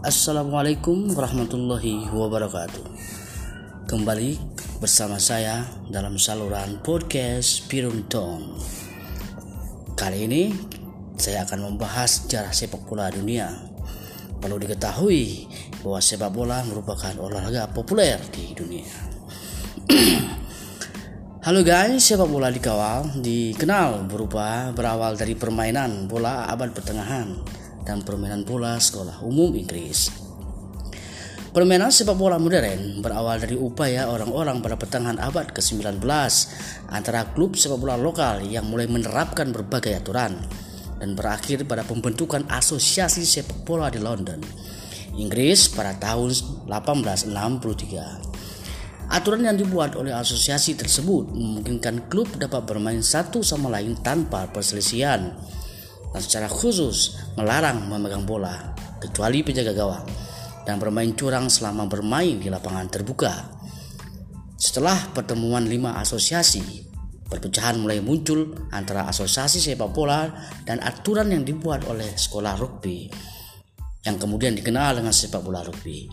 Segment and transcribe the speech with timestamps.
[0.00, 2.88] Assalamualaikum warahmatullahi wabarakatuh.
[3.84, 4.32] Kembali
[4.80, 8.56] bersama saya dalam saluran podcast Pirunton
[9.92, 10.56] Kali ini
[11.20, 13.52] saya akan membahas sejarah sepak bola dunia.
[14.40, 15.44] Perlu diketahui
[15.84, 18.88] bahwa sepak bola merupakan olahraga populer di dunia.
[21.44, 28.44] Halo guys, sepak bola dikawal dikenal berupa berawal dari permainan bola abad pertengahan dan permainan
[28.44, 30.10] bola sekolah umum Inggris.
[31.50, 35.98] Permainan sepak bola modern berawal dari upaya orang-orang pada pertengahan abad ke-19
[36.94, 40.38] antara klub sepak bola lokal yang mulai menerapkan berbagai aturan
[41.02, 44.38] dan berakhir pada pembentukan asosiasi sepak bola di London,
[45.18, 46.30] Inggris pada tahun
[46.70, 49.10] 1863.
[49.10, 55.34] Aturan yang dibuat oleh asosiasi tersebut memungkinkan klub dapat bermain satu sama lain tanpa perselisihan
[56.10, 60.06] dan secara khusus melarang memegang bola kecuali penjaga gawang
[60.66, 63.32] dan bermain curang selama bermain di lapangan terbuka.
[64.60, 66.84] Setelah pertemuan lima asosiasi,
[67.30, 70.28] perpecahan mulai muncul antara asosiasi sepak bola
[70.68, 73.08] dan aturan yang dibuat oleh sekolah rugby
[74.04, 76.08] yang kemudian dikenal dengan sepak bola rugby.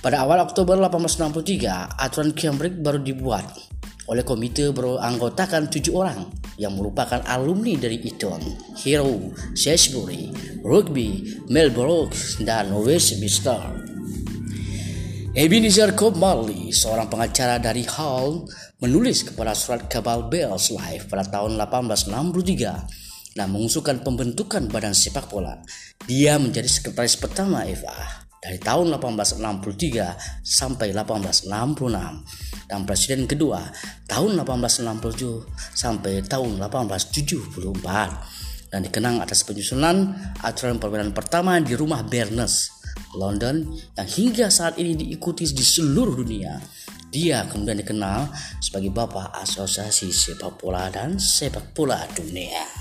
[0.00, 3.46] Pada awal Oktober 1863, aturan Cambridge baru dibuat
[4.10, 6.26] oleh komite beranggotakan tujuh orang
[6.60, 8.44] yang merupakan alumni dari Eton,
[8.84, 10.28] Hero, Salisbury,
[10.60, 12.12] Rugby, Melbourne,
[12.44, 13.88] dan Westminster.
[15.32, 18.44] Ebenezer Cobb Marley, seorang pengacara dari Hull,
[18.84, 25.56] menulis kepada surat Kabal Bells Live pada tahun 1863 dan mengusulkan pembentukan badan sepak bola.
[26.04, 33.60] Dia menjadi sekretaris pertama FA dari tahun 1863 sampai 1866 dan presiden kedua
[34.08, 42.80] tahun 1867 sampai tahun 1874 dan dikenang atas penyusunan aturan permainan pertama di rumah Bernes
[43.14, 43.66] London
[43.98, 46.62] yang hingga saat ini diikuti di seluruh dunia.
[47.10, 48.30] Dia kemudian dikenal
[48.62, 52.79] sebagai Bapak Asosiasi Sepak Bola dan Sepak Bola Dunia.